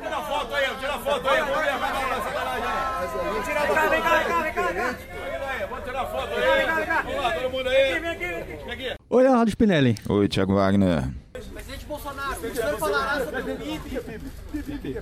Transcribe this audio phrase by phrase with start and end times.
[0.00, 2.14] Tira foto aí, tira foto aí, vamos ver, vai dar uma
[2.52, 2.62] aí.
[3.44, 4.94] Tira foto, vem cá, vem cá, vem cá, vem cá.
[5.70, 6.66] Vamos tirar foto aí.
[7.04, 8.00] Vamos lá, todo mundo aí.
[8.00, 8.26] Vem aqui,
[8.64, 8.94] vem aqui.
[9.10, 9.96] Oi, Leonardo Spinelli.
[10.08, 11.04] Oi, Thiago Wagner.
[11.32, 13.98] Presidente Bolsonaro, o senhor falará sobre o PIB.
[13.98, 14.02] O
[14.52, 14.98] que que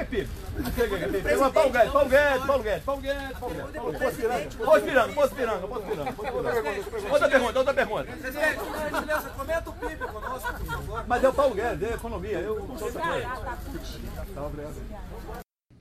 [0.00, 0.28] é PIB?
[1.52, 4.54] Paulo Guedes, Paulo Guedes, Paulo Guedes, Paulo Guedes, Paulo Guedes.
[4.56, 6.14] Posso piranga, posso piranga, posso piranga.
[7.10, 8.04] Outra pergunta, outra pergunta.
[8.04, 11.04] Presidente, gentileza, comenta o PIB conosco, por favor.
[11.06, 13.28] Mas é o Paulo Guedes, é economia, eu não sou outra coisa.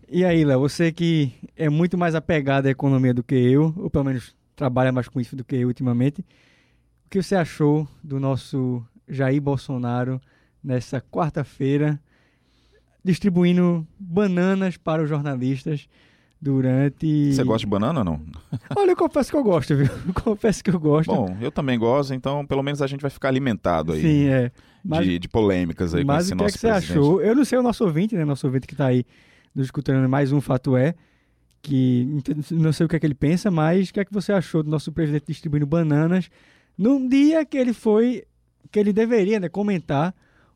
[0.09, 3.89] E aí, Léo, você que é muito mais apegado à economia do que eu, ou
[3.89, 6.21] pelo menos trabalha mais com isso do que eu ultimamente,
[7.05, 10.21] o que você achou do nosso Jair Bolsonaro
[10.63, 11.99] nessa quarta-feira,
[13.03, 15.87] distribuindo bananas para os jornalistas
[16.41, 17.33] durante.
[17.33, 18.21] Você gosta de banana ou não?
[18.75, 19.87] Olha, eu confesso que eu gosto, viu?
[20.07, 21.13] Eu confesso que eu gosto.
[21.13, 24.01] Bom, eu também gosto, então pelo menos a gente vai ficar alimentado aí.
[24.01, 24.51] Sim, é.
[24.83, 26.99] Mas, de, de polêmicas aí com mas esse o que é que você presidente.
[26.99, 27.21] achou?
[27.21, 28.25] Eu não sei o nosso ouvinte, né?
[28.25, 29.05] Nosso ouvinte que está aí
[29.55, 30.93] nos escutando mais um Fato É,
[31.61, 34.33] que não sei o que é que ele pensa, mas o que é que você
[34.33, 36.29] achou do nosso presidente distribuindo bananas
[36.77, 38.25] num dia que ele foi,
[38.69, 40.13] que ele deveria né, comentar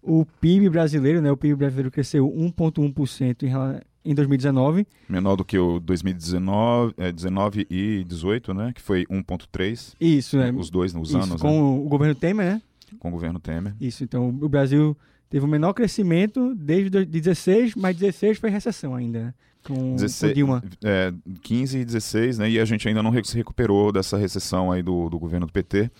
[0.07, 1.31] o PIB brasileiro, né?
[1.31, 4.87] O PIB brasileiro cresceu 1,1% em, em 2019.
[5.09, 8.71] Menor do que o 2019 é, 19 e 18, né?
[8.73, 9.93] Que foi 1,3.
[9.99, 10.51] Isso, né?
[10.55, 11.81] Os dois, os anos, com né?
[11.85, 12.61] o governo Temer, né?
[12.99, 13.75] Com o governo Temer.
[13.81, 14.97] Isso, então o Brasil
[15.29, 19.33] teve o menor crescimento desde do- de 16, mas 16 foi recessão ainda, né?
[19.63, 20.63] Com, 16, com Dilma.
[20.81, 22.49] É, 15 e 16, né?
[22.49, 25.91] E a gente ainda não se recuperou dessa recessão aí do, do governo do PT.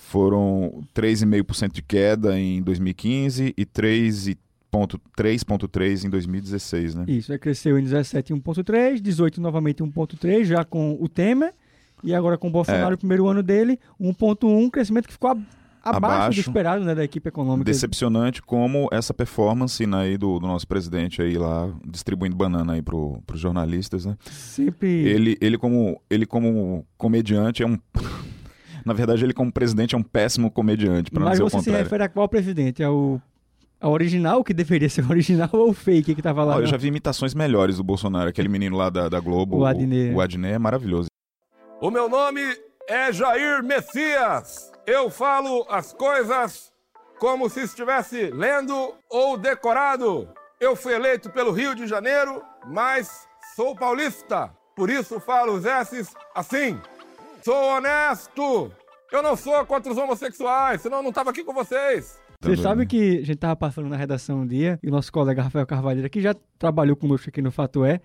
[0.00, 7.04] Foram 3,5% de queda em 2015 e 3,3% em 2016, né?
[7.08, 11.52] Isso, cresceu em 17 1,3, 18 novamente 1,3, já com o Temer,
[12.04, 12.94] e agora com o Bolsonaro, É.
[12.94, 15.42] o primeiro ano dele, 1,1, crescimento que ficou ab-
[15.82, 16.40] abaixo, do Abaixo.
[16.40, 17.64] esperado né, da equipe econômica.
[17.70, 22.82] Decepcionante como essa performance né, aí do, do nosso presidente aí lá distribuindo banana aí
[22.82, 24.16] pro, pros jornalistas, né?
[24.30, 24.88] Sempre.
[24.88, 27.78] Ele, ele, como, ele como comediante é um...
[28.84, 31.58] Na verdade, ele como presidente é um péssimo comediante, para não Mas dizer o você
[31.58, 31.84] se contrário.
[31.84, 32.82] refere a qual presidente?
[32.82, 33.20] É o
[33.80, 36.56] a original, que deveria ser o original, ou o fake que tava lá?
[36.58, 38.28] Eu já vi imitações melhores do Bolsonaro.
[38.28, 40.12] Aquele menino lá da, da Globo, O Adnet.
[40.14, 41.06] o Adnet é maravilhoso.
[41.80, 42.40] O meu nome
[42.88, 44.72] é Jair Messias.
[44.86, 46.72] Eu falo as coisas
[47.20, 50.28] como se estivesse lendo ou decorado.
[50.60, 54.50] Eu fui eleito pelo Rio de Janeiro, mas sou paulista.
[54.74, 56.80] Por isso falo os S's assim.
[57.48, 58.70] Sou honesto.
[59.10, 62.20] Eu não sou contra os homossexuais, senão eu não estava aqui com vocês.
[62.42, 65.40] Você sabe que a gente tava passando na redação um dia, e o nosso colega
[65.40, 68.02] Rafael Carvalho, que já trabalhou conosco aqui no Fato É,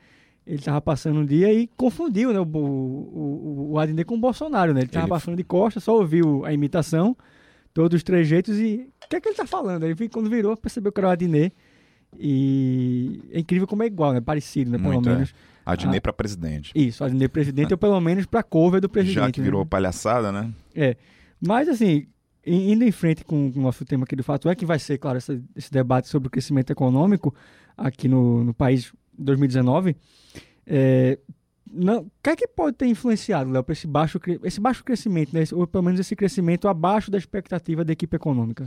[0.48, 4.18] ele tava passando um dia e confundiu né, o, o, o, o Adnet com o
[4.18, 4.80] Bolsonaro, né?
[4.80, 7.14] Ele tava Ele- passando de costas, só ouviu a imitação,
[7.74, 9.84] todos os trejeitos, e o que é que ele tá falando?
[9.84, 11.54] Aí quando virou, percebeu que era o Adnet.
[12.20, 14.22] E é incrível como é igual, né?
[14.22, 14.78] Parecido, né?
[14.78, 15.14] Pelo Muito, é.
[15.14, 15.34] menos.
[15.66, 16.02] Adnet Ah.
[16.02, 16.72] pra presidente.
[16.76, 19.16] Isso, Adnet presidente, ou pelo menos pra cover do presidente.
[19.16, 19.46] Já que né?
[19.46, 20.52] virou palhaçada, né?
[20.76, 20.98] É.
[21.40, 22.08] Mas, assim,
[22.46, 25.18] indo em frente com o nosso tema aqui do fato é que vai ser, claro,
[25.18, 27.34] essa- esse debate sobre o crescimento econômico
[27.78, 29.96] aqui no, no país em 2019.
[30.68, 31.18] É,
[31.72, 35.34] não, o que é que pode ter influenciado, Léo, para esse baixo, esse baixo crescimento,
[35.34, 35.44] né?
[35.54, 38.66] Ou pelo menos esse crescimento abaixo da expectativa da equipe econômica?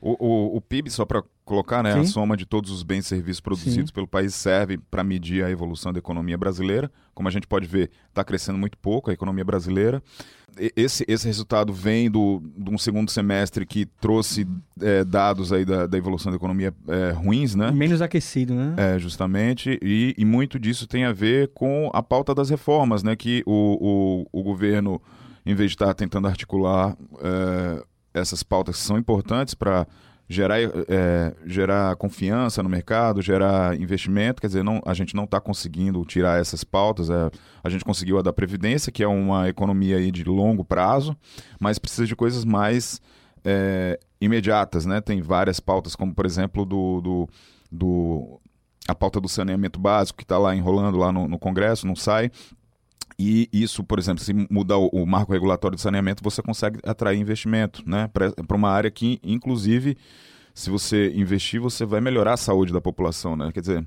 [0.00, 3.08] O, o, o PIB, só para colocar, né, a soma de todos os bens e
[3.08, 3.94] serviços produzidos Sim.
[3.94, 6.90] pelo país serve para medir a evolução da economia brasileira.
[7.14, 10.02] Como a gente pode ver, está crescendo muito pouco a economia brasileira.
[10.58, 14.46] E- Esse, esse resultado vem do, de um segundo semestre que trouxe
[14.80, 17.70] é, dados aí da, da evolução da economia é, ruins, né?
[17.70, 18.74] Menos aquecido, né?
[18.76, 23.14] É, justamente, e, e muito disso tem a ver com a pauta das reformas, né?
[23.14, 25.00] Que o, o, o governo,
[25.44, 27.84] em vez de estar tentando articular é,
[28.16, 29.86] essas pautas que são importantes para
[30.28, 35.40] gerar, é, gerar confiança no mercado, gerar investimento, quer dizer, não, a gente não está
[35.40, 37.10] conseguindo tirar essas pautas.
[37.10, 37.30] é,
[37.62, 41.16] a gente conseguiu a da Previdência, que é uma economia aí de longo prazo,
[41.60, 43.00] mas precisa de coisas mais
[43.44, 45.00] é, imediatas, né?
[45.00, 47.28] Tem várias pautas, como por exemplo do, do,
[47.70, 48.40] do
[48.88, 52.30] a pauta do saneamento básico que está lá enrolando lá no, no Congresso, não sai.
[53.18, 57.82] E isso, por exemplo, se mudar o, marco regulatório de saneamento, você consegue atrair investimento,
[57.88, 58.08] né?
[58.12, 59.96] Para uma área que, inclusive,
[60.54, 63.50] se você investir, você vai melhorar a saúde da população, né?
[63.54, 63.86] Quer dizer,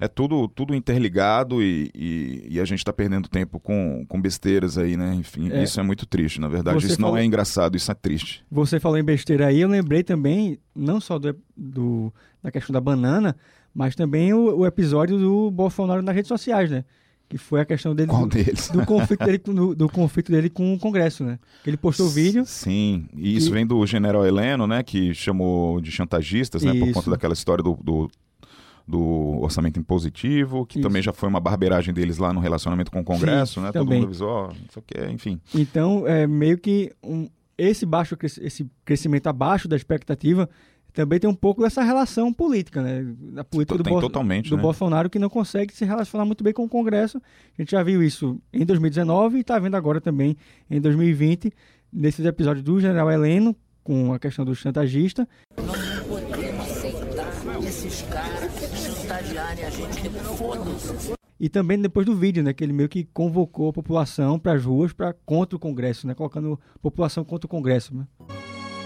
[0.00, 4.78] é tudo, tudo interligado e, e, e a gente está perdendo tempo com, com besteiras
[4.78, 5.14] aí, né?
[5.14, 5.62] Enfim, É.
[5.62, 6.80] isso é muito triste, na verdade.
[6.80, 8.42] Você isso não falou- é engraçado, isso é triste.
[8.50, 12.80] Você falou em besteira aí, eu lembrei também, não só do, do- da questão da
[12.80, 13.36] banana,
[13.74, 16.84] mas também o, o episódio do Bolsonaro nas redes sociais, né?
[17.32, 18.68] Que foi a questão dele Qual do, deles?
[18.68, 21.38] do conflito dele com- do, do conflito dele com o Congresso, né?
[21.66, 22.44] Ele postou o vídeo.
[22.44, 26.84] Sim, e isso E- vem do general Heleno, né, que chamou de chantagistas, né, por
[26.84, 26.92] Isso.
[26.92, 28.10] conta daquela história do, do,
[28.86, 30.86] do orçamento impositivo, que Isso.
[30.86, 33.84] também já foi uma barbeiragem deles lá no relacionamento com o Congresso, Sim, né, todo
[33.84, 33.98] também.
[34.00, 34.52] mundo avisou,
[34.86, 35.40] que, enfim.
[35.54, 40.48] Então, é meio que um- esse baixo esse crescimento abaixo da expectativa
[40.92, 43.02] também tem um pouco dessa relação política, né?
[43.32, 44.62] Da política do, Tem totalmente, do né?
[44.62, 47.18] Bolsonaro que não consegue se relacionar muito bem com o Congresso.
[47.58, 50.36] A gente já viu isso em 2019 e está vendo agora também
[50.70, 51.52] em 2020,
[51.92, 57.32] nesses episódios do General Heleno, com a questão do chantagista, Nós não podemos aceitar
[57.66, 60.08] esses caras chantagearem a gente.
[60.36, 61.14] Foda-se.
[61.40, 62.52] e também depois do vídeo, né?
[62.52, 66.14] Que ele meio que convocou a população para as ruas para contra o Congresso, né?
[66.14, 68.06] Colocando a população contra o Congresso, né?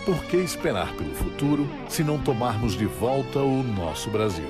[0.07, 4.47] Por que esperar pelo futuro se não tomarmos de volta o nosso Brasil?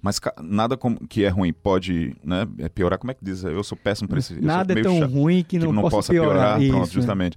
[0.00, 3.42] Mas nada como, que é ruim pode né, é piorar, como é que diz?
[3.44, 5.10] Eu sou péssimo para esse Nada é tão chato.
[5.12, 6.58] ruim que não, possa, piorar.
[6.58, 6.86] pronto, Isso, né?
[6.86, 7.36] justamente.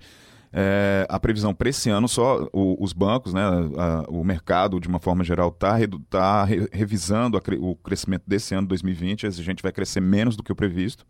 [0.58, 3.42] É, a previsão para esse ano só o- os bancos, né,
[3.78, 5.76] a- o mercado de uma forma geral está
[6.10, 9.28] tá re- revisando a o crescimento desse ano 2020.
[9.28, 11.06] A gente vai crescer menos do que o previsto,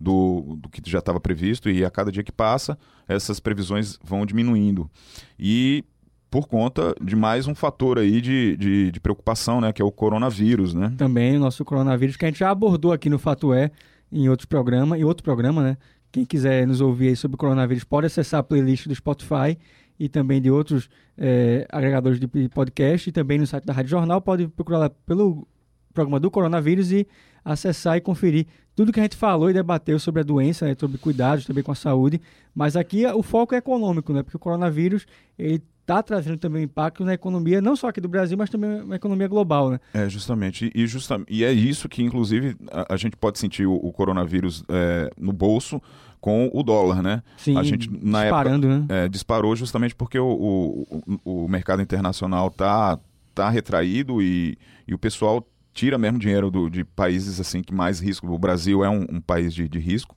[0.00, 4.24] do, do que já estava previsto e a cada dia que passa essas previsões vão
[4.24, 4.90] diminuindo
[5.38, 5.84] e
[6.30, 9.90] por conta de mais um fator aí de, de, de preocupação, né, que é o
[9.90, 10.94] coronavírus, né?
[10.96, 13.70] também o nosso coronavírus, que a gente já abordou aqui no Fato É,
[14.12, 15.76] em outros programas, em outro programa, né?
[16.12, 19.56] Quem quiser nos ouvir sobre o coronavírus pode acessar a playlist do Spotify
[19.98, 24.20] e também de outros eh, agregadores de podcast e também no site da Rádio Jornal.
[24.20, 25.46] Pode procurar lá pelo
[25.94, 27.06] programa do coronavírus e
[27.44, 30.96] acessar e conferir tudo que a gente falou e debateu sobre a doença, né, sobre
[30.98, 32.20] cuidados também com a saúde.
[32.54, 34.22] Mas aqui o foco é econômico, né?
[34.22, 35.06] Porque o coronavírus
[35.38, 38.96] ele está trazendo também impacto na economia, não só aqui do Brasil, mas também na
[38.96, 39.80] economia global, né?
[39.92, 40.70] É, justamente.
[40.74, 44.62] E, justa- e é isso que, inclusive, a, a gente pode sentir o, o coronavírus
[44.68, 45.82] é, no bolso
[46.20, 47.22] com o dólar, né?
[47.36, 48.76] Sim, a gente, na disparando, né?
[48.76, 52.98] época, é, disparou justamente porque o, o, o- mercado internacional tá,
[53.34, 54.56] tá retraído e,
[54.86, 58.26] e o pessoal tira mesmo dinheiro do- de países assim que mais risco.
[58.32, 60.16] O Brasil é um, um país de, de risco.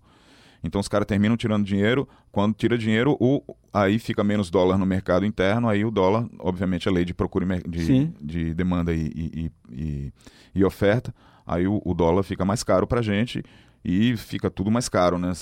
[0.63, 2.07] Então os caras terminam tirando dinheiro.
[2.31, 3.41] Quando tira dinheiro, o,
[3.73, 5.67] aí fica menos dólar no mercado interno.
[5.67, 7.85] Aí o dólar, obviamente, é lei de procura e de,
[8.21, 10.13] de demanda e, e, e-
[10.55, 11.13] e oferta.
[11.45, 13.43] Aí o, o dólar fica mais caro pra gente
[13.83, 15.31] e fica tudo mais caro, né?
[15.31, 15.35] A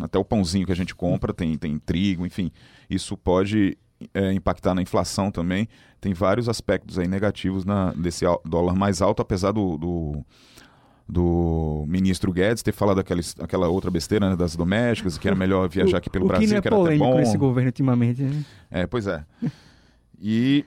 [0.00, 2.50] até o pãozinho que a gente compra tem, tem trigo, enfim.
[2.90, 3.78] Isso pode
[4.14, 5.68] é, impactar na inflação também.
[6.00, 10.24] Tem vários aspectos aí negativos na, desse dólar mais alto, apesar do, do,
[11.08, 15.68] do ministro Guedes ter falado aquela, aquela outra besteira né, das domésticas, que era melhor
[15.68, 17.16] viajar aqui pelo o Brasil, que não é que era até bom.
[17.16, 18.44] nesse governo ultimamente, né?
[18.70, 19.24] É, pois é.
[20.20, 20.64] E,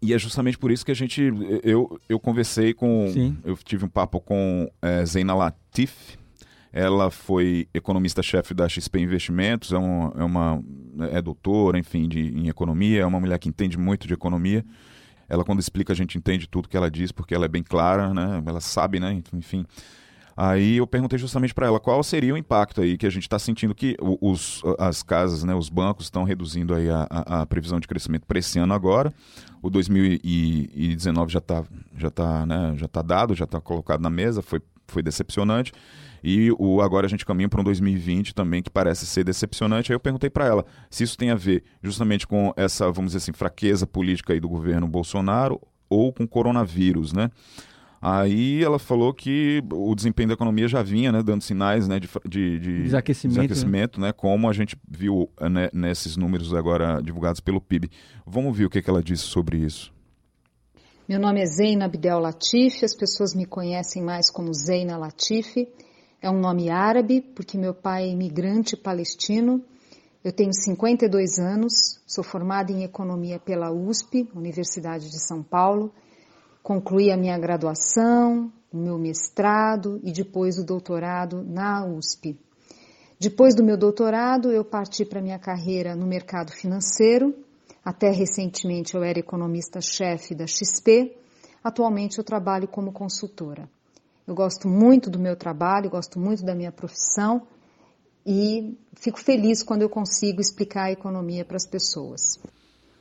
[0.00, 1.32] e é justamente por isso que a gente.
[1.62, 3.08] Eu, eu conversei com.
[3.12, 3.36] Sim.
[3.44, 6.16] Eu tive um papo com é, Zeina Latif.
[6.72, 10.62] Ela foi economista-chefe da XP Investimentos, é, um, é uma
[11.10, 14.64] é doutora, enfim, de, em economia, é uma mulher que entende muito de economia.
[15.28, 18.12] Ela, quando explica, a gente entende tudo que ela diz, porque ela é bem clara,
[18.14, 18.42] né?
[18.46, 19.22] Ela sabe, né?
[19.32, 19.64] Enfim.
[20.34, 23.38] Aí eu perguntei justamente para ela qual seria o impacto aí que a gente está
[23.38, 27.78] sentindo que os, as casas, né, os bancos estão reduzindo aí a, a- a previsão
[27.78, 29.12] de crescimento para esse ano agora.
[29.60, 31.62] O 2019 já está
[31.96, 34.60] já tá, né, já tá dado, já está colocado na mesa, foi,
[34.92, 35.72] foi decepcionante.
[36.22, 39.90] E o, agora a gente caminha para um 2020 também que parece ser decepcionante.
[39.90, 43.18] Aí eu perguntei para ela se isso tem a ver justamente com essa, vamos dizer
[43.18, 47.30] assim, fraqueza política aí do governo Bolsonaro ou com coronavírus, né?
[48.04, 52.08] Aí ela falou que o desempenho da economia já vinha né, dando sinais né, de,
[52.28, 57.60] de, de Desaquecimento, desaquecimento, né, como a gente viu né, nesses números agora divulgados pelo
[57.60, 57.88] PIB.
[58.26, 59.91] Vamos ver o que, que ela disse sobre isso.
[61.08, 65.68] Meu nome é Zeina Abdel Latif, as pessoas me conhecem mais como Zeina Latif.
[66.20, 69.60] É um nome árabe, porque meu pai é imigrante palestino.
[70.22, 75.92] Eu tenho 52 anos, sou formada em economia pela USP, Universidade de São Paulo.
[76.62, 82.38] Concluí a minha graduação, o meu mestrado e depois o doutorado na USP.
[83.18, 87.34] Depois do meu doutorado, eu parti para minha carreira no mercado financeiro.
[87.84, 91.16] Até recentemente eu era economista-chefe da XP.
[91.62, 93.68] Atualmente eu trabalho como consultora.
[94.26, 97.42] Eu gosto muito do meu trabalho, gosto muito da minha profissão
[98.24, 102.20] e fico feliz quando eu consigo explicar a economia para as pessoas.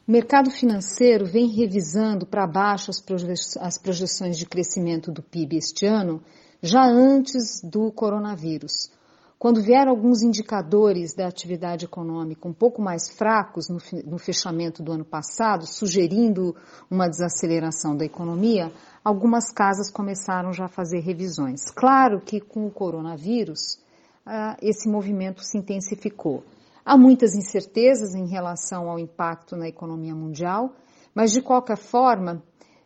[0.07, 5.57] O mercado financeiro vem revisando para baixo as proje- as projeções de crescimento do PIB
[5.57, 6.23] este ano,
[6.61, 8.91] já antes do coronavírus,
[9.41, 13.69] quando vieram alguns indicadores da atividade econômica um pouco mais fracos
[14.05, 16.55] no, fechamento do ano passado, sugerindo
[16.91, 18.71] uma desaceleração da economia,
[19.03, 21.71] algumas casas começaram já a fazer revisões.
[21.71, 23.79] Claro que com o coronavírus,
[24.27, 26.43] uh, esse movimento se intensificou.
[26.85, 30.75] Há muitas incertezas em relação ao impacto na economia mundial,
[31.15, 32.43] mas de qualquer forma,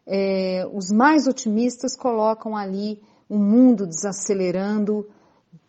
[0.08, 5.06] eh, os mais otimistas colocam ali o mundo desacelerando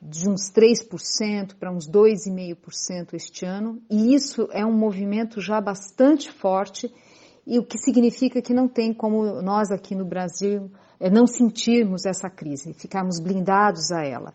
[0.01, 6.31] de uns 3% para uns 2,5% este ano, e isso é um movimento já bastante
[6.31, 6.93] forte,
[7.47, 12.05] e o que significa que não tem como nós aqui no Brasil é, não sentirmos
[12.05, 14.35] essa crise, ficarmos blindados a ela.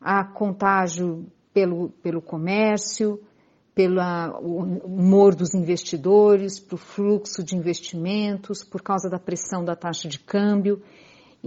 [0.00, 3.20] Há contágio pelo, pelo comércio,
[3.74, 4.00] pelo
[4.84, 10.18] humor dos investidores, para o fluxo de investimentos, por causa da pressão da taxa de
[10.18, 10.82] câmbio.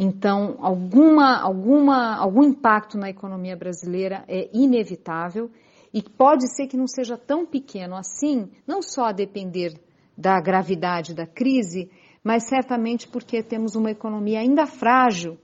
[0.01, 5.51] Então, alguma, alguma, algum impacto na economia brasileira é inevitável
[5.94, 9.74] e pode ser que não seja tão pequeno assim, não só a depender
[10.18, 11.91] da gravidade da crise,
[12.24, 15.38] mas certamente porque temos uma economia ainda frágil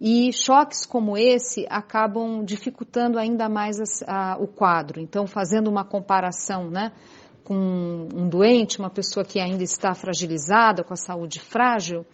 [0.00, 5.02] e choques como esse acabam dificultando ainda mais a, a, o quadro.
[5.02, 6.92] Então, fazendo uma comparação né,
[7.44, 12.06] com um doente, uma pessoa que ainda está fragilizada, com a saúde frágil,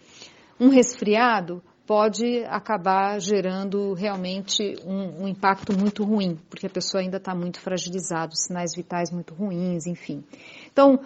[0.59, 7.17] um resfriado pode acabar gerando realmente um, um, impacto muito ruim, porque a pessoa ainda
[7.17, 10.23] está muito fragilizada, sinais vitais muito ruins, enfim.
[10.71, 10.99] Então,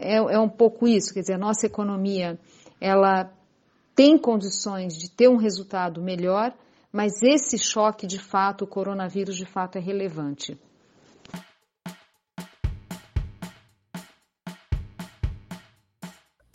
[0.00, 2.38] é, é, um pouco isso, quer dizer, a nossa economia,
[2.80, 3.30] ela
[3.94, 6.52] tem condições de ter um resultado melhor,
[6.92, 10.58] mas esse choque, de fato, o coronavírus, de fato, é relevante.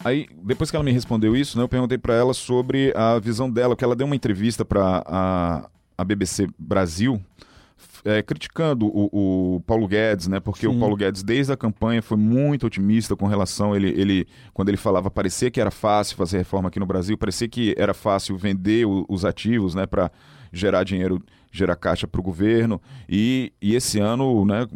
[0.03, 3.49] Aí, depois que ela me respondeu isso, né, eu perguntei para ela sobre a visão
[3.49, 7.21] dela, que ela deu uma entrevista para a, a BBC Brasil,
[8.03, 10.39] é, criticando o, o, Paulo Guedes, né?
[10.39, 10.75] Porque Sim.
[10.75, 13.75] o Paulo Guedes, desde a campanha, foi muito otimista com relação.
[13.75, 17.47] Ele, ele, quando ele falava, parecia que era fácil fazer reforma aqui no Brasil, parecia
[17.47, 19.85] que era fácil vender o, os ativos, né?
[19.85, 20.11] Para
[20.51, 22.81] gerar dinheiro, gerar caixa para o governo.
[23.07, 24.67] E, e esse ano, né,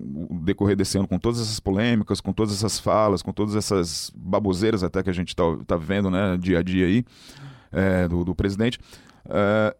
[0.43, 4.83] decorrer desse ano, com todas essas polêmicas, com todas essas falas, com todas essas baboseiras
[4.83, 7.05] até que a gente está tá vendo né, dia a dia aí
[7.71, 8.79] é, do, do, presidente,
[9.27, 9.75] é,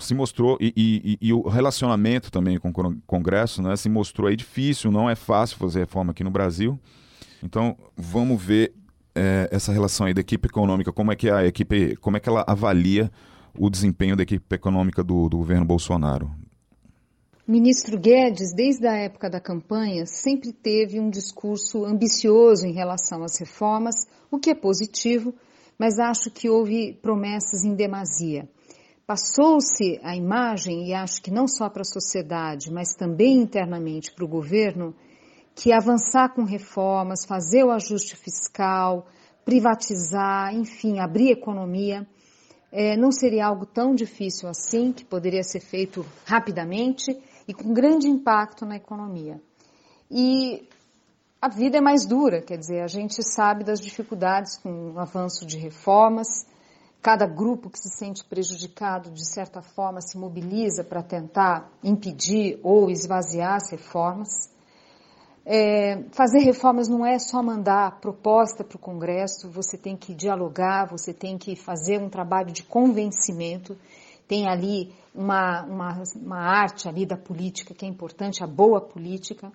[0.00, 4.36] se mostrou, e, e, e, o relacionamento também com o Congresso né, se mostrou aí
[4.36, 6.78] difícil, não é fácil fazer reforma aqui no Brasil.
[7.42, 8.72] Então, vamos ver
[9.14, 12.28] é, essa relação aí da equipe econômica, como é que a equipe, como é que
[12.28, 13.10] ela avalia
[13.58, 16.30] o desempenho da equipe econômica do, do governo Bolsonaro?
[17.46, 23.38] Ministro Guedes, desde a época da campanha, sempre teve um discurso ambicioso em relação às
[23.40, 25.34] reformas, o que é positivo,
[25.76, 28.48] mas acho que houve promessas em demasia.
[29.04, 34.24] Passou-se a imagem, e acho que não só para a sociedade, mas também internamente para
[34.24, 34.94] o governo,
[35.52, 39.08] que avançar com reformas, fazer o ajuste fiscal,
[39.44, 42.06] privatizar, enfim, abrir economia,
[42.72, 48.08] é, não seria algo tão difícil assim, que poderia ser feito rapidamente e com grande
[48.08, 49.40] impacto na economia.
[50.10, 50.68] E
[51.40, 55.46] a vida é mais dura, quer dizer, a gente sabe das dificuldades com o avanço
[55.46, 56.46] de reformas,
[57.02, 62.90] cada grupo que se sente prejudicado, de certa forma, se mobiliza para tentar impedir ou
[62.90, 64.50] esvaziar as reformas.
[65.44, 70.86] É, fazer reformas não é só mandar proposta para o Congresso, você tem que dialogar,
[70.86, 73.76] você tem que fazer um trabalho de convencimento.
[74.28, 79.50] Tem ali uma, uma, uma arte ali da política que é importante, a boa política.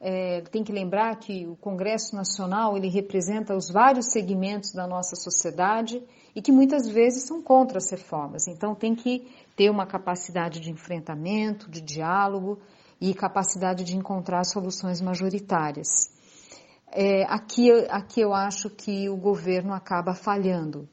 [0.00, 5.16] É, tem que lembrar que o Congresso Nacional ele representa os vários segmentos da nossa
[5.16, 6.02] sociedade
[6.34, 8.46] e que muitas vezes são contra as reformas.
[8.46, 9.26] Então tem que
[9.56, 12.58] ter uma capacidade de enfrentamento, de diálogo,
[13.00, 15.88] e capacidade de encontrar soluções majoritárias.
[16.92, 20.88] É, aqui, aqui eu acho que o governo acaba falhando.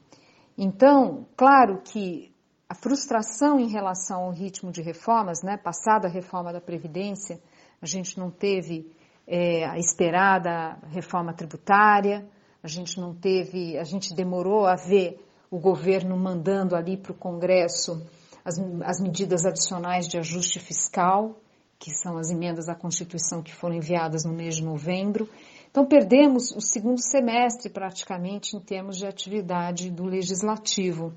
[0.56, 2.32] Então, claro que
[2.68, 7.40] a frustração em relação ao ritmo de reformas, né, passada a reforma da Previdência,
[7.80, 8.90] a gente não teve
[9.26, 12.28] é, a esperada reforma tributária,
[12.62, 17.14] a gente não teve, a gente demorou a ver o governo mandando ali para o
[17.14, 18.02] Congresso
[18.44, 21.40] as, as medidas adicionais de ajuste fiscal,
[21.78, 25.28] que são as emendas à Constituição que foram enviadas no mês de novembro.
[25.70, 31.12] Então, perdemos o segundo semestre praticamente em termos de atividade do legislativo.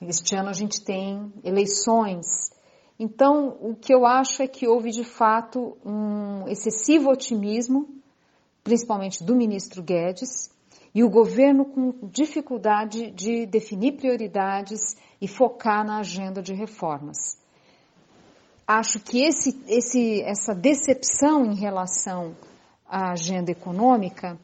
[0.00, 2.50] Este ano a gente tem eleições.
[2.98, 7.88] Então, o que eu acho é que houve de fato um excessivo otimismo,
[8.62, 10.50] principalmente do ministro Guedes,
[10.94, 17.38] e o governo com dificuldade de definir prioridades e focar na agenda de reformas.
[18.68, 22.36] Acho que esse, esse, essa decepção em relação
[22.86, 24.38] à agenda econômica,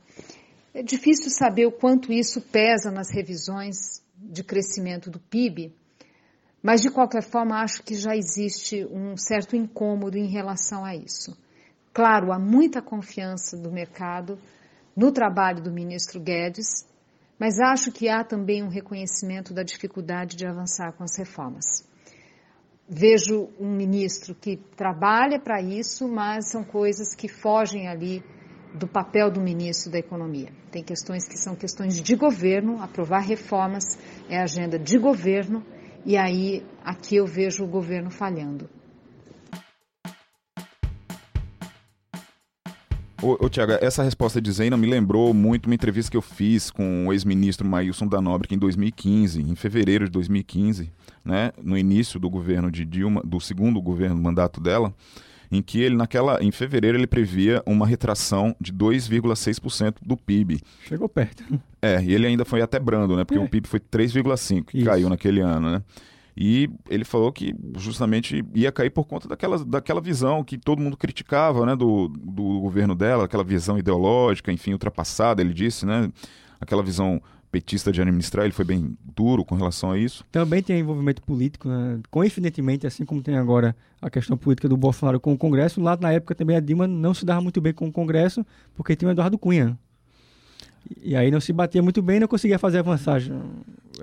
[0.73, 5.75] é difícil saber o quanto isso pesa nas revisões de crescimento do PIB,
[6.63, 11.37] mas de qualquer forma acho que já existe um certo incômodo em relação a isso.
[11.93, 14.39] Claro, há muita confiança do mercado
[14.97, 16.87] no trabalho do ministro Guedes,
[17.39, 21.85] mas acho que há também um reconhecimento da dificuldade de avançar com as reformas.
[22.89, 28.23] Vejo um ministro que trabalha para isso, mas são coisas que fogem ali
[28.75, 30.51] do papel do ministro da Economia.
[30.71, 33.85] Tem questões que são questões de governo, aprovar reformas
[34.29, 35.65] é agenda de governo,
[36.05, 38.69] e aí aqui eu vejo o governo falhando.
[43.25, 46.71] Ô, ô Tiago, essa resposta de Zena me lembrou muito uma entrevista que eu fiz
[46.71, 50.93] com o ex-ministro Maílson da Nóbrega em 2015, em fevereiro de 2015,
[51.25, 54.93] né, no início do governo de Dilma, do segundo governo, mandato dela,
[55.51, 60.61] em que ele naquela em fevereiro ele previa uma retração de 2,6% do PIB.
[60.87, 61.45] Chegou perto.
[61.81, 63.25] É, e ele ainda foi até brando, né?
[63.25, 63.43] Porque é.
[63.43, 64.87] o PIB foi 3,5 que Isso.
[64.87, 65.83] caiu naquele ano, né?
[66.37, 70.97] E ele falou que justamente ia cair por conta daquela, daquela visão que todo mundo
[70.97, 76.11] criticava né, do, do governo dela, aquela visão ideológica, enfim, ultrapassada, ele disse, né?
[76.61, 77.23] Aquela visão
[77.55, 80.25] petista de administrar, ele foi bem duro com relação a isso.
[80.33, 82.01] Também tem envolvimento político, né?
[82.11, 86.11] coincidentemente, assim como tem agora a questão política do Bolsonaro com o Congresso, lá na
[86.11, 89.13] época também a Dilma não se dava muito bem com o Congresso, porque tinha o
[89.13, 89.79] Eduardo Cunha.
[91.03, 93.21] E aí não se batia muito bem e não conseguia fazer avançar.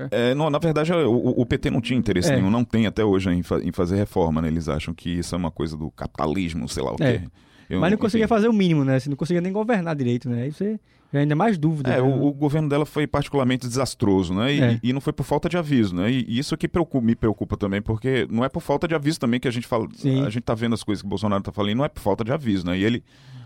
[0.10, 2.36] É, não, na verdade, o, o, PT não tinha interesse é.
[2.36, 4.48] nenhum, não tem até hoje em, fa em, fazer reforma, né?
[4.48, 7.20] Eles acham que isso é uma coisa do capitalismo, sei lá o é.
[7.20, 7.28] quê.
[7.70, 9.00] Eu, Mas não conseguia fazer o mínimo, né?
[9.00, 10.44] Você não conseguia nem governar direito, né?
[10.44, 10.80] Aí você
[11.14, 11.90] já ainda mais dúvida.
[11.92, 12.02] É, né?
[12.02, 14.54] o, o, governo dela foi particularmente desastroso, né?
[14.54, 14.80] E, é.
[14.82, 16.10] e, não foi por falta de aviso, né?
[16.10, 19.40] E, isso aqui preocupa, me preocupa também, porque não é por falta de aviso também
[19.40, 19.88] que a gente fala.
[19.94, 20.26] Sim.
[20.26, 22.24] A gente tá vendo as coisas que o Bolsonaro tá falando, não é por falta
[22.24, 22.78] de aviso, né?
[22.78, 23.04] E ele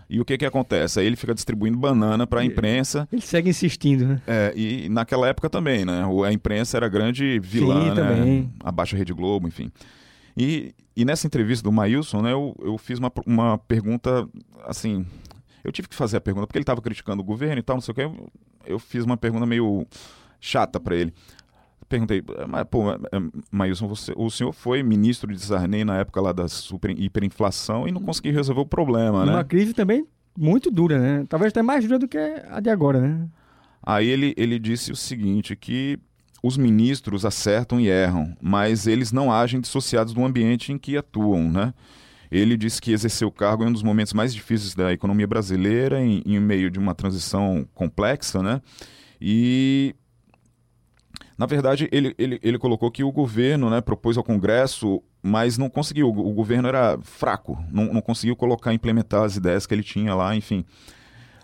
[0.09, 1.00] e o que que acontece?
[1.00, 3.07] Aí ele fica distribuindo banana para a imprensa.
[3.11, 4.22] Ele segue insistindo, né?
[4.27, 6.03] É, e naquela época também, né?
[6.27, 7.96] A imprensa era grande vilã, Sim, né?
[7.96, 8.53] Também.
[8.63, 9.72] A Baixa Rede Globo, enfim.
[10.37, 14.27] E, e nessa entrevista do Maílson, né, eu, eu fiz uma, uma pergunta,
[14.65, 15.05] assim...
[15.63, 17.81] Eu tive que fazer a pergunta, porque ele estava criticando o governo e tal, não
[17.81, 18.03] sei o quê.
[18.03, 18.29] Eu,
[18.68, 19.87] eu fiz uma pergunta meio
[20.39, 21.11] chata para ele.
[21.87, 22.83] Perguntei, mas, pô,
[23.51, 27.91] Maílson, você, o senhor foi ministro de Sarney na época lá da super hiperinflação e
[27.91, 29.31] não conseguiu resolver o problema, Uma né?
[29.33, 30.05] Uma crise também
[30.37, 31.25] muito dura, né?
[31.29, 33.27] Talvez até mais dura do que a de agora, né?
[33.83, 36.00] Aí ele, ele disse o seguinte, que
[36.41, 41.51] os ministros acertam e erram, mas eles não agem dissociados do ambiente em que atuam,
[41.51, 41.74] né?
[42.31, 46.01] Ele disse que exercer o cargo em um dos momentos mais difíceis da economia brasileira,
[46.01, 48.61] em, em meio de uma transição complexa, né?
[49.21, 49.95] E
[51.37, 55.69] na verdade, ele, ele, ele colocou que o governo né, propôs ao Congresso, mas não
[55.69, 56.07] conseguiu.
[56.09, 60.35] O governo era fraco, não, não conseguiu colocar, implementar as ideias que ele tinha lá,
[60.35, 60.65] enfim.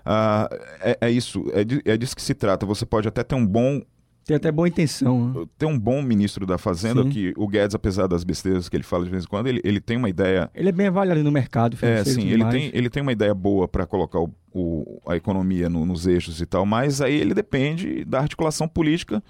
[0.06, 2.66] Uh, é, é, isso, é, é disso que se trata.
[2.66, 3.82] Você pode até ter um bom
[4.24, 5.34] tem até boa intenção.
[5.34, 5.46] Né?
[5.58, 7.10] Tem um bom ministro da Fazenda, Sim.
[7.10, 9.82] que o Guedes, apesar das besteiras que ele fala de vez em quando, ele, ele
[9.82, 10.50] tem uma ideia.
[10.54, 11.76] Ele é bem avaliado no mercado.
[11.82, 15.68] É, sim, ele tem, ele tem uma ideia boa para colocar o, o, a economia
[15.68, 19.24] no, nos eixos e tal, mas aí ele depende da articulação política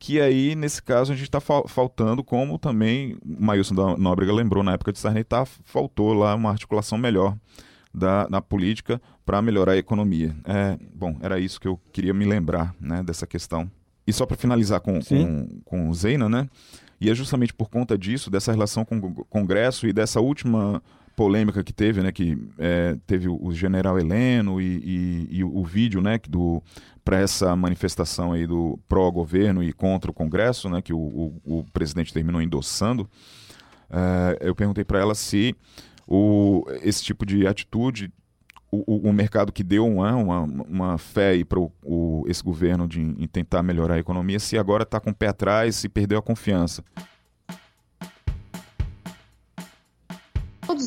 [0.00, 4.32] que aí, nesse caso, a gente está fa faltando, como também o Maílson da Nóbrega
[4.32, 7.36] lembrou na época de Sarney, tá, faltou lá uma articulação melhor
[7.92, 10.34] da, na política para melhorar a economia.
[10.46, 13.70] É, bom, era isso que eu queria me lembrar né, dessa questão.
[14.06, 16.48] E só para finalizar com, com, com o Zeina, né?
[16.98, 20.82] E é justamente por conta disso, dessa relação com o Congresso e dessa última
[21.20, 25.62] polêmica que teve, né, que é, teve o general Heleno e, e, e o, o,
[25.62, 26.62] vídeo, né, do
[27.04, 31.64] para essa manifestação aí do pró-governo e contra o Congresso, né, que o, o, o
[31.74, 33.06] presidente terminou endossando.
[33.90, 35.54] É, eu perguntei para ela se
[36.08, 38.10] o, esse tipo de atitude
[38.70, 41.58] o, o, mercado que deu uma, uma, uma fé para
[42.28, 45.84] esse governo de, em tentar melhorar a economia, se agora está com o pé atrás
[45.84, 46.82] e perdeu a confiança.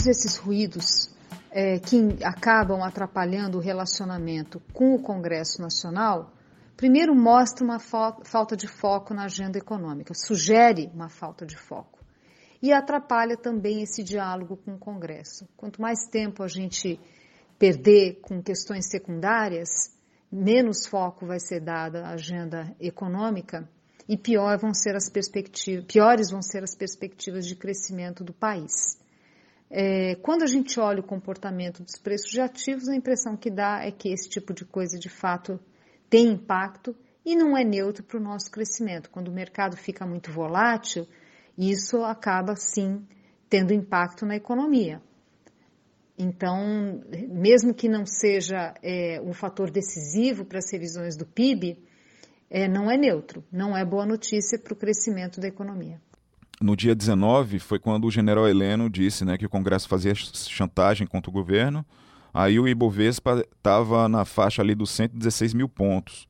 [0.03, 1.09] Todos esses ruídos
[1.49, 6.33] é, que acabam atrapalhando o relacionamento com o Congresso Nacional,
[6.75, 11.99] primeiro mostra uma falta de foco na agenda econômica, sugere uma falta de foco.
[12.61, 15.47] E atrapalha também esse diálogo com o Congresso.
[15.55, 16.99] Quanto mais tempo a gente
[17.57, 19.97] perder com questões secundárias,
[20.29, 23.69] menos foco vai ser dado à agenda econômica
[24.09, 29.01] e pior vão ser as perspectivas, piores vão ser as perspectivas de crescimento do país.
[29.75, 33.83] É, quando a gente olha o comportamento dos preços de ativos, a impressão que dá
[33.83, 35.59] é que esse tipo de coisa de fato
[36.07, 39.09] tem impacto e não é neutro para o nosso crescimento.
[39.09, 41.07] Quando o mercado fica muito volátil,
[41.57, 43.03] isso acaba sim
[43.49, 45.01] tendo impacto na economia.
[46.15, 51.83] Então, mesmo que não seja é, um fator decisivo para as revisões do PIB,
[52.47, 55.99] é, não é neutro, não é boa notícia para o crescimento da economia.
[56.61, 61.05] No dia 19 foi quando o general Heleno disse né, que o Congresso fazia chantagem
[61.07, 61.85] contra o governo.
[62.33, 66.27] Aí o Ibovespa estava na faixa ali dos 116 mil pontos.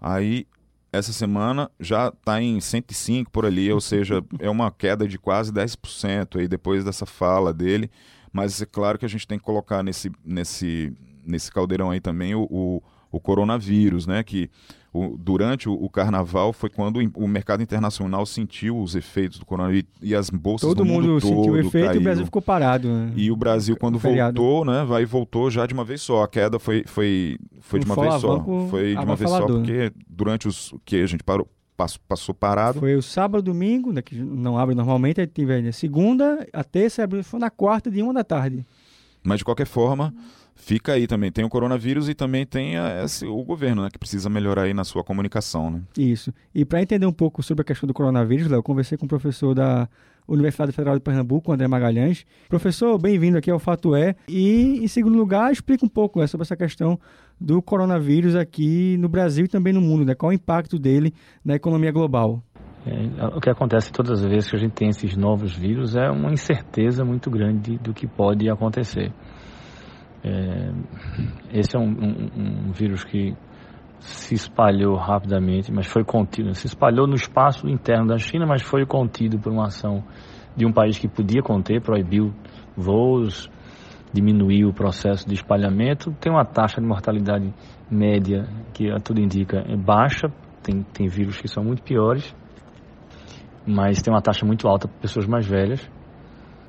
[0.00, 0.46] Aí
[0.92, 5.50] essa semana já está em 105 por ali, ou seja, é uma queda de quase
[5.50, 7.90] 10% aí depois dessa fala dele.
[8.32, 10.92] Mas é claro que a gente tem que colocar nesse, nesse,
[11.24, 14.22] nesse caldeirão aí também o, o, o coronavírus, né?
[14.22, 14.50] Que
[14.92, 19.88] o, durante o, o, carnaval foi quando o mercado internacional sentiu os efeitos do coronavírus
[20.02, 22.42] e as bolsas todo do mundo, mundo sentiu todo o efeito e o Brasil ficou
[22.42, 22.88] parado.
[22.88, 23.12] Né?
[23.16, 26.22] E o Brasil quando voltou, né, vai voltou já de uma vez só.
[26.22, 28.44] A queda foi foi foi de Um uma vez só.
[28.68, 29.58] Foi de uma vez só avassalador.
[29.58, 32.80] porque durante os que a gente parou passou, passou parado.
[32.80, 37.02] Foi o sábado, domingo, né, que não abre normalmente, aí teve a segunda, a terça
[37.02, 38.64] abriu, foi na quarta de uma da tarde.
[39.24, 40.14] Mas de qualquer forma,
[40.54, 41.30] fica aí também.
[41.30, 44.74] Tem o coronavírus e também tem a- esse- o governo, né, que precisa melhorar aí
[44.74, 45.80] na sua comunicação, né?
[45.96, 46.32] Isso.
[46.54, 49.08] E para entender um pouco sobre a questão do coronavírus, Léo, eu conversei com o
[49.08, 49.88] professor da
[50.28, 52.24] Universidade Federal de Pernambuco, André Magalhães.
[52.48, 54.14] Professor, bem-vindo aqui ao Fato É.
[54.28, 56.98] E, em segundo lugar, explica um pouco né, sobre essa questão
[57.40, 60.14] do coronavírus aqui no Brasil e também no mundo, né?
[60.14, 61.12] Qual o impacto dele
[61.44, 62.40] na economia global?
[62.86, 66.08] É, o que acontece todas as vezes que a gente tem esses novos vírus é
[66.10, 69.12] uma incerteza muito grande do que pode acontecer.
[70.24, 70.70] É,
[71.52, 73.34] esse é um, um- um vírus que
[73.98, 76.54] se espalhou rapidamente, mas foi contido.
[76.54, 80.02] Se espalhou no espaço interno da China, mas foi contido por uma ação
[80.56, 82.32] de um país que podia conter, proibiu
[82.76, 83.50] voos,
[84.12, 86.12] diminuiu o processo de espalhamento.
[86.20, 87.52] Tem uma taxa de mortalidade
[87.90, 90.28] média que tudo indica é baixa.
[90.62, 92.34] Tem, tem vírus que são muito piores,
[93.66, 95.88] mas tem uma taxa muito alta para pessoas mais velhas.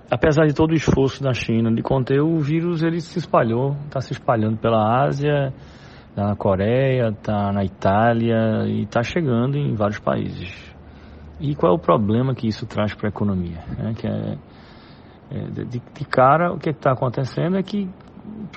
[0.09, 3.99] Apesar de todo o esforço da China de conter o vírus, ele se espalhou, está
[3.99, 5.53] se espalhando pela Ásia,
[6.15, 10.73] tá na Coreia, está na Itália e está chegando em vários países.
[11.39, 13.63] E qual é o problema que isso traz para a economia?
[13.77, 13.93] né?
[13.95, 14.37] Que é,
[15.31, 17.89] é, de, de cara, o que está acontecendo é que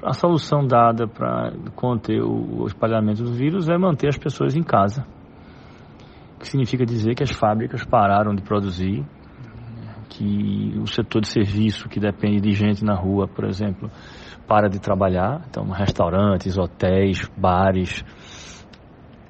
[0.02, 4.62] a solução dada para conter o, o espalhamento do vírus é manter as pessoas em
[4.62, 5.06] casa.
[6.36, 9.04] O que significa dizer que as fábricas pararam de produzir,
[10.08, 13.90] que o setor de serviço, que depende de gente na rua, por exemplo,
[14.46, 15.44] para de trabalhar.
[15.48, 18.04] Então, restaurantes, hotéis, bares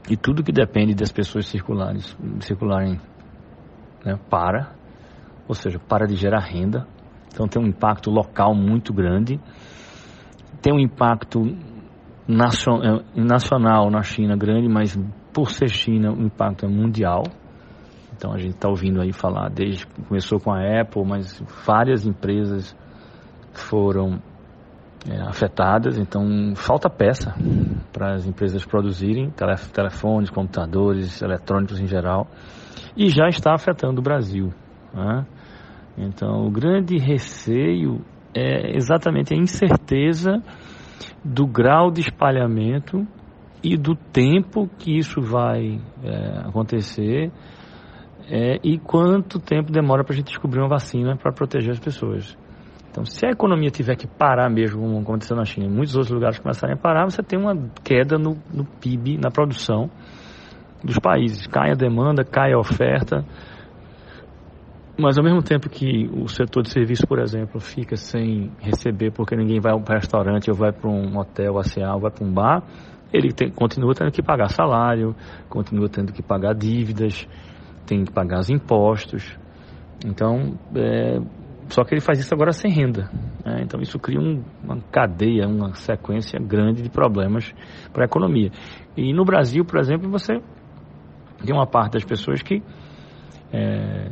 [0.08, 2.00] e tudo que depende das pessoas circularem,
[2.40, 3.00] circularem
[4.04, 4.74] né, para,
[5.48, 6.86] ou seja, para de gerar renda.
[7.32, 9.40] Então, tem um impacto local muito grande.
[10.62, 11.42] Tem um impacto
[12.28, 14.98] eh, nacional na China grande, mas
[15.32, 17.24] por ser China, o impacto é mundial.
[18.16, 22.74] Então a gente está ouvindo aí falar, desde começou com a Apple, mas várias empresas
[23.52, 24.18] foram
[25.08, 25.98] é, afetadas.
[25.98, 27.34] Então falta peça
[27.92, 32.26] para as empresas produzirem tele- telefones, computadores, eletrônicos em geral,
[32.96, 34.52] e já está afetando o Brasil.
[34.94, 35.26] né?
[35.98, 38.00] Então o grande receio
[38.34, 40.42] é exatamente a incerteza
[41.24, 43.06] do grau de espalhamento
[43.62, 47.32] e do tempo que isso vai é, acontecer
[48.28, 52.36] é, e quanto tempo demora para a gente descobrir uma vacina para proteger as pessoas.
[52.90, 56.12] Então, se a economia tiver que parar mesmo, como aconteceu na China, e muitos outros
[56.12, 59.90] lugares começarem a parar, você tem uma queda no, no PIB, na produção
[60.82, 61.46] dos países.
[61.46, 63.24] Cai a demanda, cai a oferta.
[64.98, 69.36] Mas ao mesmo tempo que o setor de serviço, por exemplo, fica sem receber porque
[69.36, 72.62] ninguém vai para um restaurante ou vai para um hotel ou vai para um bar,
[73.12, 75.14] ele tem- continua tendo que pagar salário,
[75.50, 77.28] continua tendo que pagar dívidas,
[77.86, 79.38] tem que pagar os impostos.
[80.04, 81.18] Então, é,
[81.68, 83.10] só que ele faz isso agora sem renda.
[83.44, 83.60] né?
[83.62, 87.54] Então, isso cria um- uma cadeia, uma sequência grande de problemas
[87.92, 88.50] para a economia.
[88.96, 90.40] E no Brasil, por exemplo, você
[91.44, 92.62] tem uma parte das pessoas que,
[93.52, 94.10] é,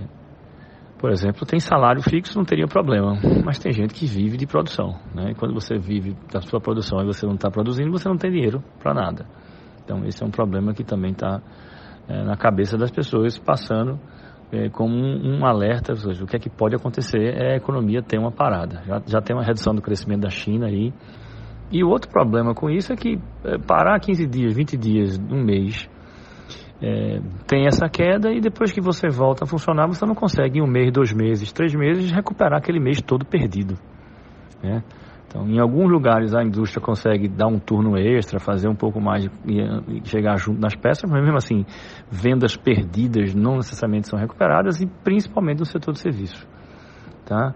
[0.99, 3.19] por exemplo, tem salário fixo, não teria problema.
[3.45, 4.99] Mas tem gente que vive de produção.
[5.15, 5.33] Né?
[5.33, 8.31] E quando você vive da sua produção e você não está produzindo, você não tem
[8.31, 9.27] dinheiro para nada.
[9.85, 11.43] Então, esse é um problema que também está
[12.09, 13.99] é, na cabeça das pessoas, passando
[14.53, 18.03] é, como um, um alerta, seja, o que é que pode acontecer é a economia
[18.03, 18.83] ter uma parada.
[18.87, 20.93] Já, já tem uma redução do crescimento da China aí.
[21.73, 25.43] E o outro problema com isso é que é, parar 15 dias, 20 dias, um
[25.43, 25.89] mês,
[26.83, 30.63] é, tem essa queda e depois que você volta a funcionar, você não consegue em
[30.63, 33.75] um mês, dois meses, três meses recuperar aquele mês todo perdido.
[34.63, 34.83] né?
[35.35, 39.25] Então, em alguns lugares a indústria consegue dar um turno extra, fazer um pouco mais
[39.45, 41.67] e, chegar junto nas peças, mas mesmo assim,
[42.09, 46.47] vendas perdidas não necessariamente são recuperadas e principalmente no setor de serviços.
[47.27, 47.53] Tá?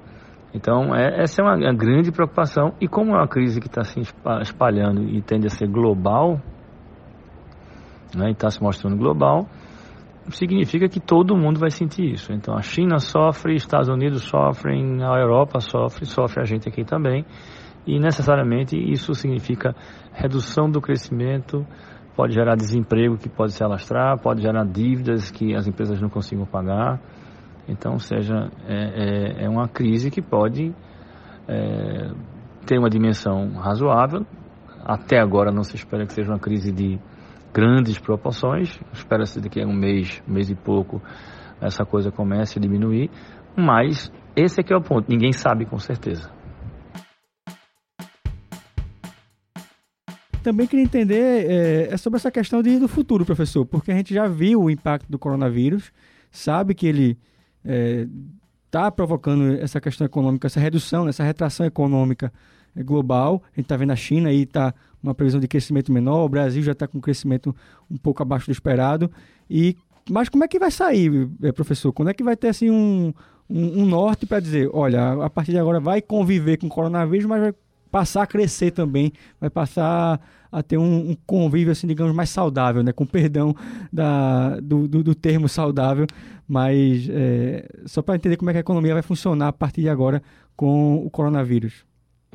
[0.52, 2.74] Então, é, essa é uma, uma, grande preocupação.
[2.80, 4.00] E como é uma crise que está se
[4.42, 6.40] espalhando e tende a ser global,
[8.16, 9.46] né, e está se mostrando global,
[10.30, 12.32] significa que todo mundo vai sentir isso.
[12.32, 17.24] Então, a China sofre, Estados Unidos sofrem, a Europa sofre, sofre a gente aqui também.
[17.88, 19.74] E necessariamente isso significa
[20.12, 21.66] redução do crescimento,
[22.14, 26.44] pode gerar desemprego que pode se alastrar, pode gerar dívidas que as empresas não consigam
[26.44, 27.00] pagar.
[27.66, 30.74] Então, seja, é, é, é uma crise que pode
[31.48, 32.10] é,
[32.66, 34.26] ter uma dimensão razoável.
[34.84, 36.98] Até agora não se espera que seja uma crise de
[37.54, 38.78] grandes proporções.
[38.92, 41.00] Espera-se que um mês, um mês e pouco,
[41.58, 43.10] essa coisa comece a diminuir.
[43.56, 45.08] Mas esse aqui é o ponto.
[45.08, 46.36] Ninguém sabe com certeza.
[50.48, 54.14] Também queria entender é, é sobre essa questão de, do futuro, professor, porque a gente
[54.14, 55.92] já viu o impacto do coronavírus,
[56.30, 57.18] sabe que ele
[58.64, 62.32] está é, provocando essa questão econômica, essa redução, essa retração econômica
[62.74, 63.42] global.
[63.44, 66.62] A gente está vendo a China aí está uma previsão de crescimento menor, o Brasil
[66.62, 67.54] já está com um crescimento
[67.90, 69.10] um pouco abaixo do esperado.
[69.50, 69.76] E
[70.08, 71.92] mas como é que vai sair, professor?
[71.92, 73.12] Quando é que vai ter assim um,
[73.50, 77.26] um, um norte para dizer, olha, a partir de agora vai conviver com o coronavírus,
[77.26, 77.54] mas vai
[77.90, 80.18] passar a crescer também, vai passar
[80.50, 82.92] a ter um, um, convívio, assim, digamos, mais saudável, né?
[82.92, 83.54] Com perdão
[83.92, 86.06] da, do, do, do termo saudável,
[86.48, 89.88] mas é, só para entender como é que a economia vai funcionar a partir de
[89.88, 90.22] agora
[90.56, 91.84] com o coronavírus.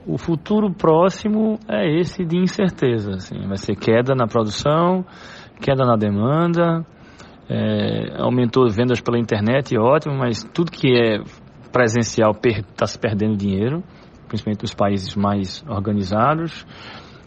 [0.05, 5.05] O futuro próximo é esse de incerteza, assim, vai ser queda na produção,
[5.61, 6.85] queda na demanda,
[7.49, 11.23] é, aumentou vendas pela internet, ótimo, mas tudo que é
[11.71, 13.81] presencial está se perdendo dinheiro,
[14.27, 16.65] principalmente nos países mais organizados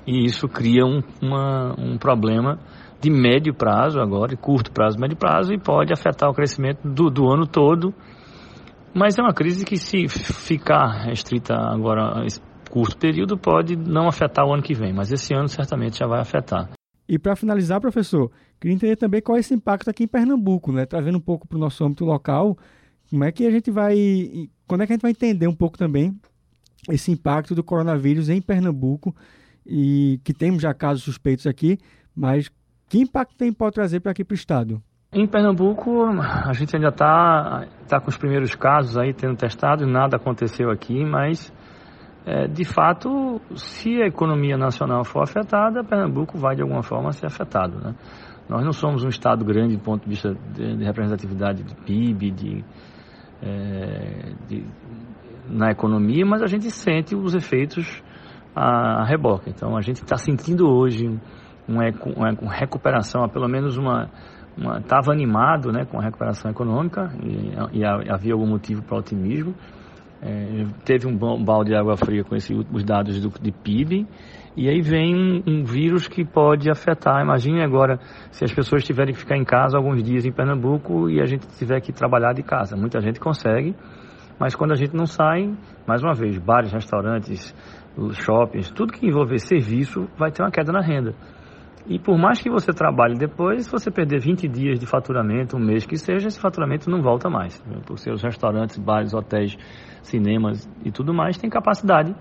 [0.07, 2.59] e isso cria um, uma, um problema
[3.01, 7.11] de médio prazo agora, de curto prazo, médio prazo, e pode afetar o crescimento do,
[7.11, 7.93] do ano todo.
[8.95, 12.41] Mas é uma crise que, se ficar restrita agora a esse
[12.71, 16.21] curto período, pode não afetar o ano que vem, mas esse ano certamente já vai
[16.21, 16.71] afetar.
[17.09, 20.87] E para finalizar, professor, queria entender também qual é esse impacto aqui em Pernambuco, né?
[20.87, 22.57] Trazendo um pouco para o nosso âmbito local,
[23.11, 23.95] como é que a gente vai.
[24.67, 26.19] Quando é que a gente vai entender um pouco também
[26.91, 29.15] esse impacto do coronavírus em Pernambuco
[29.67, 31.79] e que temos já casos suspeitos aqui,
[32.15, 32.51] mas
[32.89, 34.81] que impacto tem pode trazer para aqui para o estado?
[35.13, 40.17] Em Pernambuco, a gente ainda está tá com os primeiros casos aí tendo testado nada
[40.17, 41.53] aconteceu aqui, mas
[42.27, 47.27] é, de fato, se a economia nacional for afetada, Pernambuco vai de alguma forma ser
[47.27, 47.79] afetado.
[47.79, 47.95] Né?
[48.49, 52.31] Nós não somos um estado grande do ponto de vista de, de representatividade de PIB,
[52.33, 52.65] de,
[53.41, 54.67] é, de,
[55.49, 58.03] na economia, mas a gente sente os efeitos
[58.57, 59.51] a, reboque.
[59.51, 61.07] Então a gente está sentindo hoje
[61.69, 61.85] uma,
[62.17, 64.09] uma, uma, recuperação, pelo menos uma
[64.79, 69.55] estava animado né, com a recuperação econômica e, e havia algum motivo para otimismo.
[70.23, 71.15] É, teve um
[71.45, 74.07] balde de água fria com esse, os dados do, de PIB
[74.57, 77.23] e aí vem um, um, vírus que pode afetar.
[77.23, 81.21] Imagine agora se as pessoas tiverem que ficar em casa alguns dias em Pernambuco e
[81.21, 82.75] a gente tiver que trabalhar de casa.
[82.75, 83.77] Muita gente consegue,
[84.39, 85.55] mas quando a gente não sai,
[85.87, 87.55] mais uma vez, bares, restaurantes,
[88.13, 91.15] shoppings, tudo que envolver serviço vai ter uma queda na renda.
[91.89, 95.61] E por mais que você trabalhe depois, se você perder 20 dias de faturamento, um
[95.61, 97.63] mês que seja, esse faturamento não volta mais.
[97.87, 99.57] Porque os restaurantes, bares, hotéis,
[100.03, 102.15] cinemas e tudo mais têm capacidade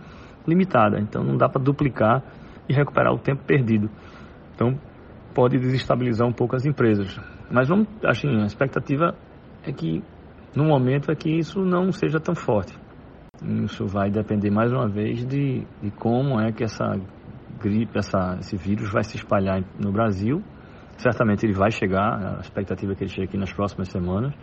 [0.48, 1.00] limitada.
[1.00, 2.24] Então não dá para duplicar
[2.70, 3.90] e recuperar o tempo perdido.
[4.54, 4.80] Então
[5.34, 7.20] pode desestabilizar um pouco as empresas.
[7.50, 9.16] Mas vamos, assim, a expectativa
[9.64, 10.04] é que
[10.56, 12.74] no momento é que isso não seja tão forte.
[13.64, 16.86] Isso vai depender mais uma vez de, de como é que essa
[17.60, 20.42] gripe, essa, esse vírus vai se espalhar no Brasil.
[20.98, 24.34] Certamente ele vai chegar, a expectativa é que ele chegue aqui nas próximas semanas.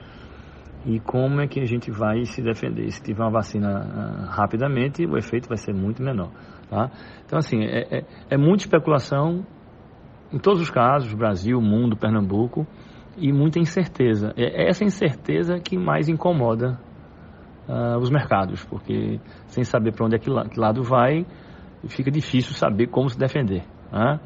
[0.84, 2.90] E como é que a gente vai se defender?
[2.90, 6.30] Se tiver uma vacina uh, rapidamente, o efeito vai ser muito menor.
[6.68, 6.90] Tá?
[7.24, 9.46] Então, assim, é, é, é muita especulação
[10.32, 12.66] em todos os casos, Brasil, mundo, Pernambuco,
[13.16, 14.32] e muita incerteza.
[14.36, 16.78] É essa incerteza que mais incomoda
[17.68, 21.26] uh, os mercados, porque sem saber para onde é que, que, lado vai,
[21.88, 23.64] fica difícil saber como se defender.
[23.92, 24.20] Né?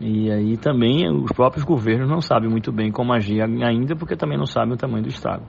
[0.00, 4.38] E aí também os próprios governos não sabem muito bem como agir ainda, porque também
[4.38, 5.44] não sabem o tamanho do estrago.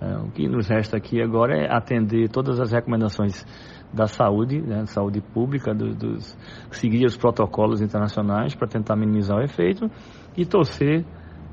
[0.00, 3.44] Uh, o que nos resta aqui agora é atender todas as recomendações
[3.92, 6.36] da saúde, né, saúde pública, do, dos,
[6.72, 9.88] seguir os protocolos internacionais para tentar minimizar o efeito
[10.36, 11.04] e torcer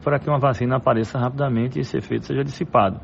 [0.04, 3.00] para que uma vacina apareça rapidamente e esse efeito seja dissipado.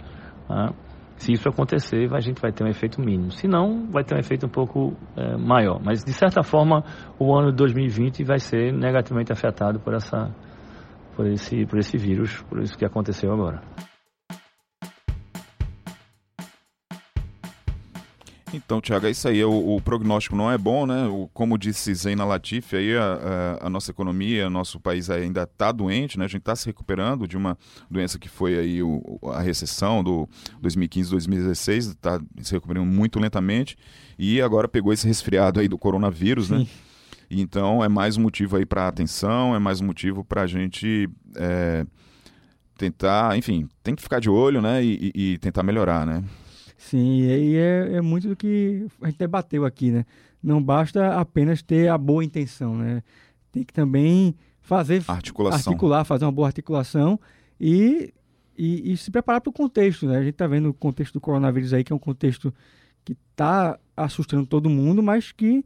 [0.49, 0.69] Né?
[1.17, 3.31] Se isso acontecer, a gente vai ter um efeito mínimo.
[3.31, 5.81] Se não, vai ter um efeito um pouco é, maior.
[5.83, 6.83] Mas, de certa forma,
[7.17, 10.29] o ano de 2020 vai ser negativamente afetado por, essa,
[11.15, 13.61] por, esse, por esse vírus, por isso que aconteceu agora.
[18.53, 19.43] Então, Tiago, é isso aí.
[19.43, 21.05] O, o, prognóstico não é bom, né?
[21.07, 25.71] O, como disse Zeina Latif, aí a, a, a nossa economia, nosso país ainda está
[25.71, 26.25] doente, né?
[26.25, 27.57] A gente está se recuperando de uma
[27.89, 30.29] doença que foi aí o, a recessão do
[30.61, 33.77] 2015, 2016, está se recuperando muito lentamente
[34.17, 36.59] e agora pegou esse resfriado aí do coronavírus, né?
[36.59, 36.67] Sim.
[37.29, 41.09] Então é mais um motivo aí para atenção, é mais um motivo para a gente
[41.35, 41.85] é,
[42.77, 44.81] tentar, enfim, tem que ficar de olho, né?
[44.81, 46.23] E, e, e tentar melhorar, né?
[46.77, 50.05] Sim, e é, é muito do que a gente debateu aqui, né?
[50.41, 53.01] Não basta apenas ter a boa intenção, né?
[53.51, 55.71] Tem que também fazer articulação.
[55.71, 57.19] articular, fazer uma boa articulação
[57.59, 58.13] e,
[58.55, 60.17] e, e se preparar para o contexto, né?
[60.17, 62.53] A gente está vendo o contexto do coronavírus aí, que é um contexto
[63.03, 65.65] que está assustando todo mundo, mas que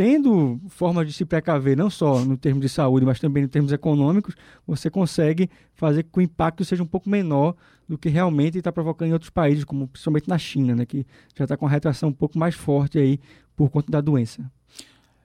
[0.00, 3.70] tendo formas de se precaver, não só no termo de saúde, mas também em termos
[3.70, 4.34] econômicos,
[4.66, 7.54] você consegue fazer com que o impacto seja um pouco menor
[7.86, 11.44] do que realmente está provocando em outros países, como principalmente na China, né, que já
[11.44, 13.20] está com uma retração um pouco mais forte aí
[13.54, 14.50] por conta da doença.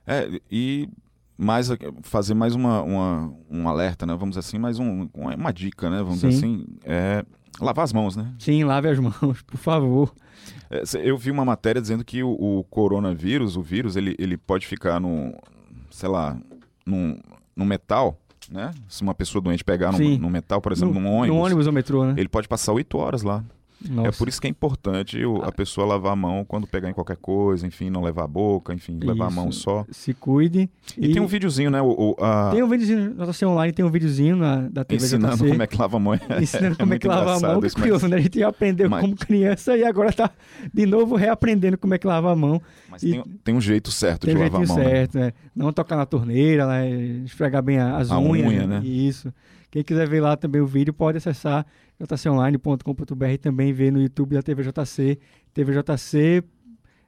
[0.06, 0.90] É, e
[1.38, 1.70] mais
[2.02, 4.14] fazer mais uma, uma, um alerta, né?
[4.14, 6.00] Vamos assim, mais um, uma dica, né?
[6.00, 6.28] Vamos Sim.
[6.28, 7.26] dizer assim, é
[7.60, 8.34] lavar as mãos, né?
[8.40, 10.14] Sim, lave as mãos, por favor.
[10.70, 14.68] É, eu vi uma matéria dizendo que o, o, coronavírus, o vírus, ele, ele pode
[14.68, 15.34] ficar no,
[15.90, 16.38] sei lá,
[16.86, 17.18] num,
[17.56, 18.20] num metal,
[18.52, 18.72] né?
[18.88, 21.38] Se uma pessoa doente pegar num, num metal, por exemplo, no, num ônibus.
[21.38, 22.16] No ônibus ou metrô, né?
[22.18, 23.44] Ele pode passar oito horas lá.
[23.90, 24.10] Nossa.
[24.10, 26.94] É por isso que é importante o, a pessoa lavar a mão quando pegar em
[26.94, 29.08] qualquer coisa, enfim, não levar a boca, enfim, isso.
[29.08, 29.86] levar a mão só.
[29.92, 30.70] Se cuide.
[30.98, 31.14] E, e...
[31.14, 31.82] tem um videozinho, né?
[31.82, 32.52] O, a...
[32.52, 35.50] Tem um videozinho, na nossa online tem um videozinho na, da TV Ensinando JC.
[35.50, 36.14] como é que lava a mão.
[36.42, 37.62] Ensinando é como é que lava a mão.
[37.62, 38.12] Que curioso, mas...
[38.12, 38.18] né?
[38.18, 39.02] A gente aprendeu mas...
[39.02, 40.30] como criança e agora tá
[40.74, 42.62] de novo reaprendendo como é que lava a mão.
[42.90, 43.12] Mas e...
[43.12, 44.76] tem, tem, um jeito certo de lavar a mão.
[44.76, 45.26] Tem um jeito certo, né?
[45.26, 45.34] né?
[45.56, 46.90] Não tocar na torneira, né?
[47.26, 48.48] esfregar bem as a unhas.
[48.48, 48.82] Unha, né?
[48.84, 49.34] Isso.
[49.76, 51.66] Quem quiser ver lá também o vídeo pode acessar
[52.00, 55.20] jconline.com.br e também ver no YouTube da TVJC,
[55.54, 56.42] TVJC,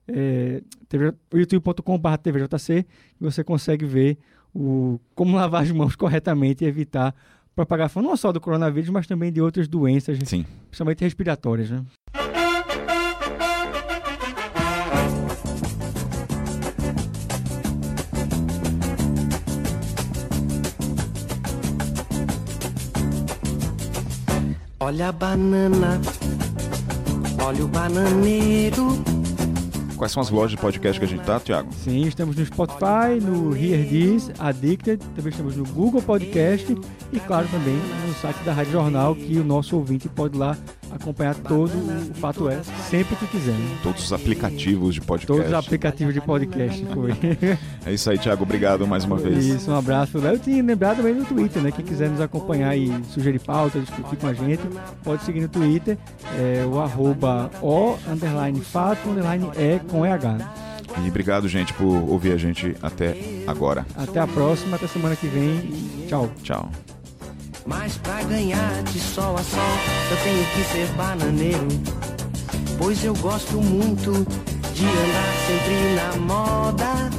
[0.05, 4.17] é, TV, youtube.com.br TVJC, e você consegue ver
[4.53, 7.15] o, como lavar as mãos corretamente e evitar
[7.55, 10.45] propagação não só do coronavírus, mas também de outras doenças, Sim.
[10.69, 11.69] principalmente respiratórias.
[11.71, 11.85] Né?
[24.87, 25.99] Olha a banana,
[27.43, 28.87] olha o bananeiro.
[29.97, 31.73] Quais são as lojas de podcast que a gente tá, Thiago?
[31.73, 36.73] Sim, estamos no Spotify, no Hear This, Addicted, também estamos no Google Podcast
[37.11, 40.55] e, claro, também no site da Rádio Jornal, que o nosso ouvinte pode lá
[40.97, 43.53] acompanhar todo o Fato É, sempre que quiser.
[43.53, 43.77] Né?
[43.81, 45.27] Todos os aplicativos de podcast.
[45.27, 47.11] Todos os aplicativos de podcast, foi.
[47.85, 48.43] é isso aí, Thiago.
[48.43, 49.45] Obrigado mais uma vez.
[49.45, 50.17] Isso, um abraço.
[50.17, 51.71] Eu tinha lembrado também no Twitter, né?
[51.71, 54.61] Quem quiser nos acompanhar e sugerir pauta, discutir com a gente,
[55.03, 55.97] pode seguir no Twitter,
[56.37, 60.67] é, o arroba o, underline fato, underline é com EH.
[61.03, 63.85] E obrigado, gente, por ouvir a gente até agora.
[63.95, 66.07] Até a próxima, até semana que vem.
[66.07, 66.29] Tchau.
[66.41, 66.86] Tchau.
[67.67, 69.59] Mas pra ganhar de sol a sol,
[70.09, 71.67] eu tenho que ser bananeiro.
[72.77, 74.13] Pois eu gosto muito
[74.73, 77.09] de andar sempre na moda.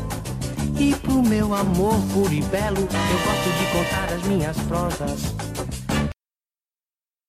[0.81, 5.48] E pro meu amor puro e belo, eu gosto de contar as minhas prosas.